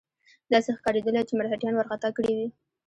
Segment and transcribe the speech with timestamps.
[0.51, 2.47] داسې ښکارېدله چې مرهټیان وارخطا کړي وي.